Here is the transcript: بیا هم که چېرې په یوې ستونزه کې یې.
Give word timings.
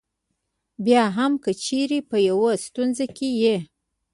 بیا 0.85 1.03
هم 1.17 1.31
که 1.43 1.51
چېرې 1.63 1.99
په 2.09 2.17
یوې 2.29 2.53
ستونزه 2.65 3.05
کې 3.15 3.29
یې. 3.41 3.57